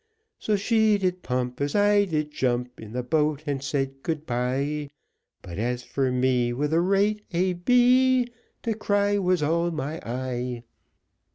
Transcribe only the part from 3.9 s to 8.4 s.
"Good bye;" But as for me With the rate A B,